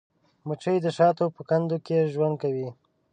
[0.47, 2.69] مچمچۍ د شاتو په کندو کې ژوند کوي